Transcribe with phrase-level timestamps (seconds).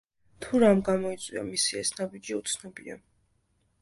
[0.43, 2.99] თუ რამ გამოიწვია მისი ეს ნაბიჯი, უცნობია.